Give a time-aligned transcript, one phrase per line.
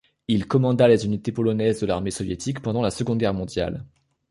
[0.27, 3.85] Il commanda les unités polonaises de l'armée soviétique pendant la Seconde Guerre mondiale.